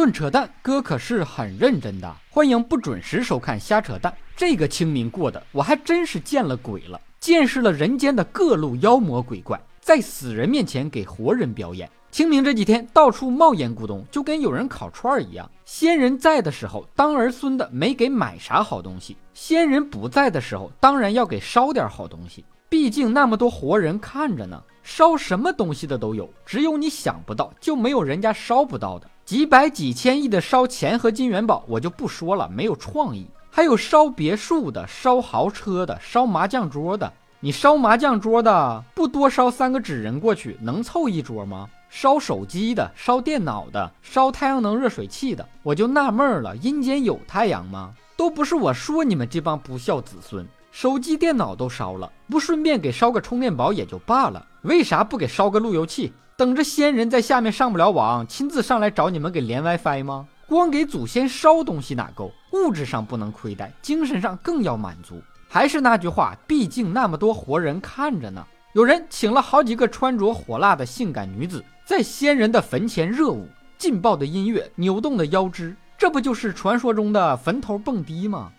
[0.00, 2.10] 论扯淡，哥可是很认真的。
[2.30, 4.10] 欢迎不准时收看瞎扯淡。
[4.34, 11.86] 这个清明过的，我还真是见了鬼了，见识了人间的各路妖魔鬼怪，在死人面前给活人表演。
[12.10, 15.46] 清明这几天到处冒烟咕咚，就跟有人烤串儿一样。
[15.66, 22.42] 先人在的时候，当儿孙的没给买啥好东西；先人不在的时候，当然要给烧点好东西。
[22.70, 29.09] 毕竟那么多活人看着呢，烧什么东西的都有，只有你想不到，就没有人家烧不到的。
[29.24, 33.26] 几百几千亿的烧钱和金元宝，我就不说了，没有创意。
[33.50, 37.12] 还有烧别墅的、烧豪车的、烧麻将桌的。
[37.40, 41.68] 你烧麻将桌的，不多烧三个纸人过去，能凑一桌吗？
[41.88, 47.92] 烧手机的、烧电脑的、烧太阳能热水器的，我就纳闷了：阴间有太阳吗？
[48.16, 56.12] 都不是我说你们这帮不孝子孙，手机电脑都烧了，不顺便给烧个充电宝也就罢了，为啥不给烧个路由器？
[56.36, 60.26] 等着先人在下面上不了网，亲自上来找你们给连 WiFi 吗？
[60.46, 62.32] 光给祖先烧东西哪够？
[62.52, 65.20] 物质上不能亏待，精神上更要满足。
[65.48, 68.46] 还是那句话，毕竟那么多活人看着呢。
[68.72, 71.64] 有人请了好几个穿着火辣的性感女子。
[71.84, 78.52] 在先人的坟前热舞，劲爆的音乐，扭动的腰肢，这不就是传说中的坟头蹦迪吗？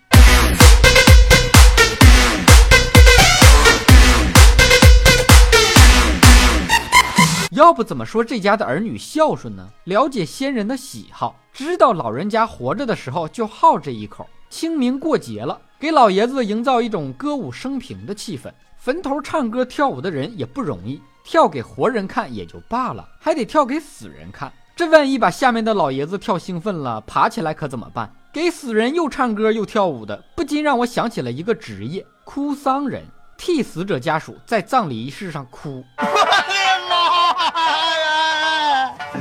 [7.62, 9.68] 要不怎么说这家的儿女孝顺呢？
[9.84, 14.28] 了解先人的喜好，知道老人家活着的时候就好这一口。
[14.50, 18.50] 清明过节了，给老爷子营造一种歌舞升平的气氛。
[18.76, 21.00] 坟头唱歌跳舞的人也不容易。
[21.22, 24.52] 跳给活人看也就罢了，还得跳给死人看。
[24.74, 28.12] 这万一把下面的老爷子跳兴奋了，爬起来可怎么办？
[28.32, 33.04] 给死人又唱歌又跳舞的，不禁让我想起了一个职业——哭丧人，
[33.38, 35.84] 替死者家属在葬礼仪式上哭。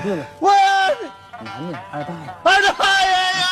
[0.09, 0.25] 呀！
[0.39, 0.49] 我
[1.43, 2.69] 男的二大爷，二大
[3.03, 3.47] 爷呀！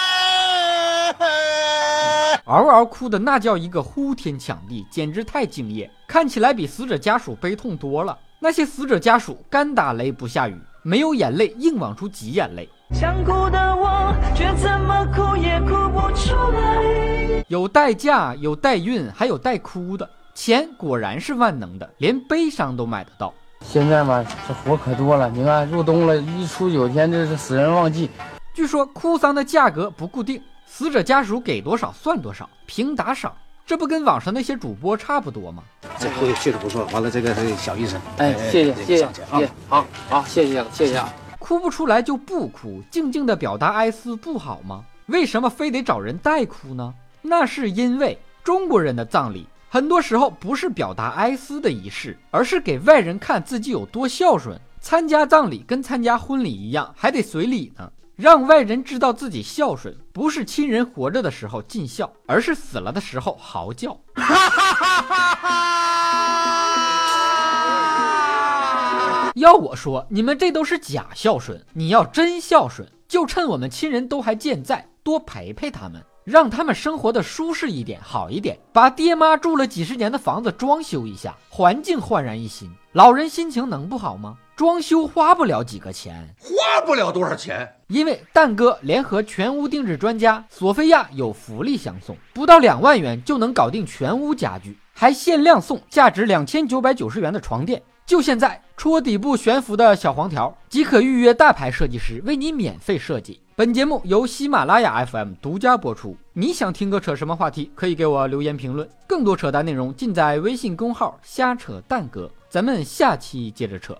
[2.46, 8.18] 嗷嗷哭的那叫一个呼天抢地，简直太敬业，看起来比死者家属悲痛多了。
[8.40, 12.68] 那些死者家属干打雷不下雨，没有眼泪硬往出挤眼泪。
[12.92, 17.44] 想哭哭的我，却怎么哭也哭不出来。
[17.48, 20.10] 有代驾，有代孕，还有代哭的。
[20.34, 23.34] 钱果然是万能的，连悲伤都买得到。
[23.72, 25.30] 现在嘛，这活可多了。
[25.30, 28.10] 你看入冬了，一出九天，这是死人旺季。
[28.52, 33.32] 据说哭丧的价格不固定，死者家属给多少算多少，凭打赏。
[33.68, 35.62] 这不跟网上那些主播差不多吗？
[36.00, 36.84] 这回确实不错。
[36.92, 38.02] 完了，这个是小医生。
[38.18, 41.14] 哎，谢谢谢谢谢谢，好好谢谢了谢谢啊。
[41.38, 44.84] 哭不出来就不哭，静静的表达哀思不好吗？
[45.06, 46.92] 为什么非得找人代哭呢？
[47.22, 54.60] 那是因为中国人的葬礼很多时候不是表达哀思的仪式，而是给外人看自己有多孝顺。
[54.82, 57.92] 参加葬礼跟参加婚礼一样，还得随礼呢。
[58.16, 63.96] 让外人知道自己孝顺，不是亲人活着的时候尽孝，而是死了的时候嚎叫。
[69.36, 71.64] 要我说，你们这都是假孝顺。
[71.74, 78.58] 你要真孝顺，就趁我们亲人都还健在，多陪陪他们，让他们生活的舒适一点，好一点。
[78.72, 84.38] 把爹妈住了几十年的房子装修一下，环境焕然一新，老人心情能不好吗？
[84.56, 97.82] 装修花不了几个钱，花不了多少钱，因为蛋哥联合全屋定制专家索菲亚有福利相送，不到两万元就能搞定全屋家具，还限量送价值两千九百九十元的床垫。
[98.06, 103.40] 就现在戳底部悬浮的小黄条即可预约大牌设计师为你免费设计。
[103.60, 106.16] 本节目由喜马拉雅 FM 独家播出。
[106.32, 107.70] 你想听哥扯什么话题？
[107.76, 108.88] 可以给我留言评论。
[109.06, 112.32] 更多扯淡内容尽在微信公号瞎扯蛋哥。
[112.48, 113.94] 咱们下期接着扯。